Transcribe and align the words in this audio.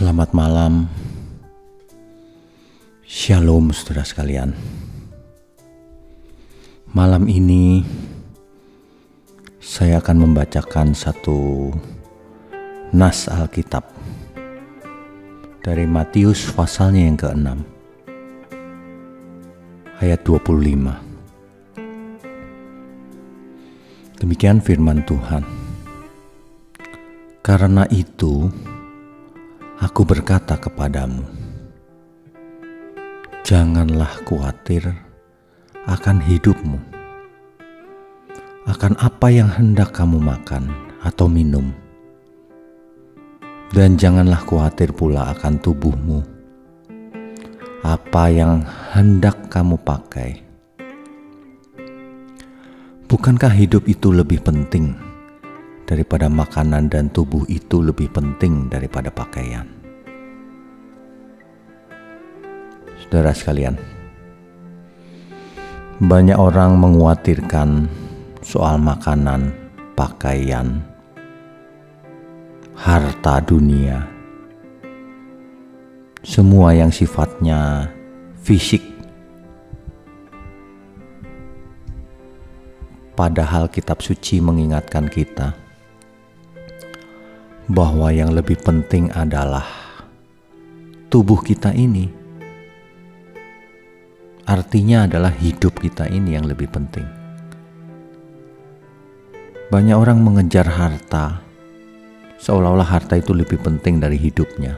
Selamat 0.00 0.32
malam, 0.32 0.88
Shalom, 3.04 3.68
saudara 3.68 4.00
sekalian. 4.00 4.56
Malam 6.96 7.28
ini 7.28 7.84
saya 9.60 10.00
akan 10.00 10.24
membacakan 10.24 10.96
satu 10.96 11.68
nas 12.96 13.28
Alkitab 13.28 13.84
dari 15.60 15.84
Matius 15.84 16.48
pasalnya 16.48 17.04
yang 17.04 17.20
ke-6 17.20 17.60
ayat 20.00 20.24
25. 20.24 20.96
Demikian 24.16 24.64
firman 24.64 25.04
Tuhan. 25.04 25.44
Karena 27.44 27.84
itu, 27.92 28.48
aku 29.80 30.04
berkata 30.04 30.60
kepadamu, 30.60 31.24
janganlah 33.40 34.12
khawatir 34.28 34.92
akan 35.88 36.20
hidupmu, 36.20 36.76
akan 38.68 38.92
apa 39.00 39.28
yang 39.32 39.48
hendak 39.48 39.96
kamu 39.96 40.20
makan 40.20 40.68
atau 41.00 41.32
minum, 41.32 41.72
dan 43.72 43.96
janganlah 43.96 44.44
khawatir 44.44 44.92
pula 44.92 45.32
akan 45.32 45.56
tubuhmu, 45.64 46.20
apa 47.80 48.24
yang 48.28 48.60
hendak 48.92 49.48
kamu 49.48 49.80
pakai. 49.80 50.44
Bukankah 53.08 53.50
hidup 53.50 53.90
itu 53.90 54.14
lebih 54.14 54.38
penting 54.44 55.09
daripada 55.90 56.30
makanan 56.30 56.86
dan 56.86 57.10
tubuh 57.10 57.42
itu 57.50 57.82
lebih 57.82 58.14
penting 58.14 58.70
daripada 58.70 59.10
pakaian? 59.10 59.66
Saudara 63.02 63.34
sekalian, 63.34 63.74
banyak 65.98 66.38
orang 66.38 66.78
mengkhawatirkan 66.78 67.90
soal 68.38 68.78
makanan, 68.78 69.50
pakaian, 69.98 70.78
harta 72.78 73.42
dunia, 73.42 74.06
semua 76.22 76.70
yang 76.70 76.94
sifatnya 76.94 77.90
fisik 78.38 79.00
Padahal 83.20 83.68
kitab 83.68 84.00
suci 84.00 84.40
mengingatkan 84.40 85.04
kita 85.04 85.52
bahwa 87.70 88.10
yang 88.10 88.34
lebih 88.34 88.58
penting 88.58 89.14
adalah 89.14 89.62
tubuh 91.06 91.38
kita 91.38 91.70
ini. 91.70 92.10
Artinya 94.50 95.06
adalah 95.06 95.30
hidup 95.30 95.78
kita 95.78 96.10
ini 96.10 96.34
yang 96.34 96.50
lebih 96.50 96.66
penting. 96.66 97.06
Banyak 99.70 99.94
orang 99.94 100.18
mengejar 100.18 100.66
harta, 100.66 101.38
seolah-olah 102.42 102.90
harta 102.90 103.14
itu 103.14 103.30
lebih 103.30 103.62
penting 103.62 104.02
dari 104.02 104.18
hidupnya. 104.18 104.74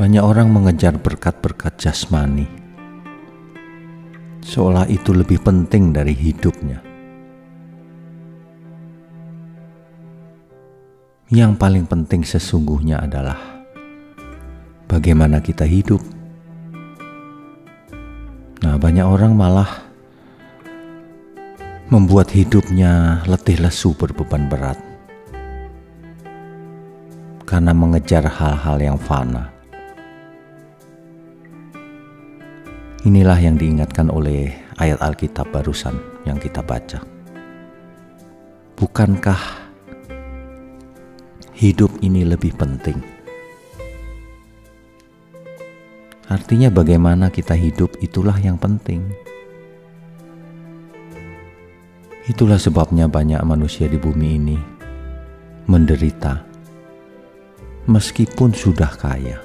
Banyak 0.00 0.24
orang 0.24 0.48
mengejar 0.48 0.96
berkat-berkat 0.96 1.76
jasmani 1.76 2.60
seolah 4.50 4.88
itu 4.88 5.14
lebih 5.14 5.38
penting 5.44 5.94
dari 5.94 6.16
hidupnya. 6.16 6.89
Yang 11.30 11.62
paling 11.62 11.86
penting 11.86 12.26
sesungguhnya 12.26 13.06
adalah 13.06 13.38
bagaimana 14.90 15.38
kita 15.38 15.62
hidup. 15.62 16.02
Nah, 18.66 18.74
banyak 18.74 19.06
orang 19.06 19.38
malah 19.38 19.70
membuat 21.86 22.34
hidupnya 22.34 23.22
letih 23.30 23.62
lesu 23.62 23.94
berbeban 23.94 24.50
berat 24.50 24.74
karena 27.46 27.70
mengejar 27.78 28.26
hal-hal 28.26 28.82
yang 28.82 28.98
fana. 28.98 29.54
Inilah 33.06 33.38
yang 33.38 33.54
diingatkan 33.54 34.10
oleh 34.10 34.50
ayat 34.82 34.98
Alkitab 34.98 35.46
barusan 35.54 35.94
yang 36.26 36.42
kita 36.42 36.58
baca. 36.58 36.98
Bukankah 38.74 39.59
hidup 41.60 41.92
ini 42.00 42.24
lebih 42.24 42.56
penting? 42.56 42.96
Artinya, 46.32 46.72
bagaimana 46.72 47.28
kita 47.28 47.52
hidup 47.52 48.00
itulah 48.00 48.32
yang 48.40 48.56
penting. 48.56 49.04
Itulah 52.24 52.56
sebabnya 52.56 53.12
banyak 53.12 53.44
manusia 53.44 53.92
di 53.92 54.00
bumi 54.00 54.28
ini 54.40 54.58
menderita, 55.68 56.40
meskipun 57.84 58.56
sudah 58.56 58.88
kaya, 58.96 59.36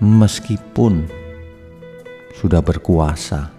meskipun 0.00 1.04
sudah 2.32 2.64
berkuasa, 2.64 3.52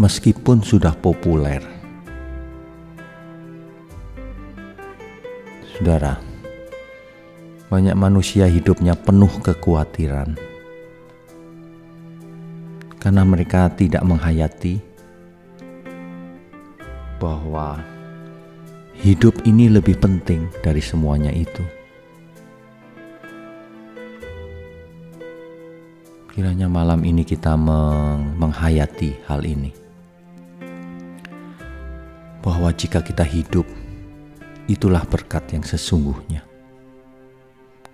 meskipun 0.00 0.64
sudah 0.64 0.96
populer. 0.96 1.77
Saudara, 5.76 6.16
banyak 7.68 7.92
manusia 7.92 8.48
hidupnya 8.48 8.96
penuh 8.96 9.28
kekhawatiran 9.44 10.38
karena 12.98 13.22
mereka 13.22 13.68
tidak 13.76 14.02
menghayati 14.02 14.80
bahwa 17.20 17.78
hidup 18.98 19.34
ini 19.46 19.70
lebih 19.70 19.98
penting 20.00 20.50
dari 20.64 20.82
semuanya 20.82 21.30
itu. 21.30 21.62
Kiranya 26.32 26.70
malam 26.70 27.02
ini 27.02 27.26
kita 27.26 27.58
meng 27.58 28.38
menghayati 28.38 29.26
hal 29.26 29.42
ini. 29.42 29.74
Bahwa 32.38 32.70
jika 32.70 33.02
kita 33.02 33.26
hidup, 33.26 33.66
itulah 34.68 35.02
berkat 35.08 35.56
yang 35.56 35.64
sesungguhnya. 35.64 36.44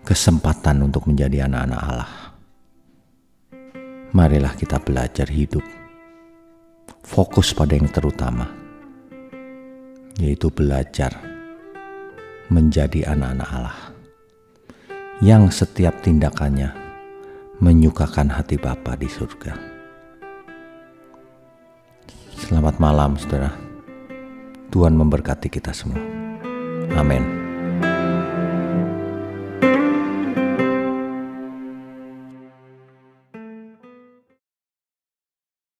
Kesempatan 0.04 0.84
untuk 0.84 1.08
menjadi 1.08 1.48
anak-anak 1.48 1.80
Allah. 1.80 2.12
Marilah 4.12 4.52
kita 4.52 4.82
belajar 4.82 5.30
hidup. 5.30 5.64
Fokus 7.00 7.56
pada 7.56 7.72
yang 7.72 7.88
terutama. 7.88 8.50
Yaitu 10.20 10.52
belajar 10.52 11.14
menjadi 12.52 13.16
anak-anak 13.16 13.48
Allah. 13.48 13.78
Yang 15.24 15.64
setiap 15.64 16.04
tindakannya 16.04 16.74
menyukakan 17.62 18.28
hati 18.28 18.58
Bapa 18.60 18.98
di 18.98 19.08
surga. 19.08 19.56
Selamat 22.34 22.76
malam, 22.76 23.16
saudara. 23.16 23.54
Tuhan 24.68 24.98
memberkati 24.98 25.48
kita 25.48 25.70
semua. 25.70 26.23
Amén. 26.96 27.43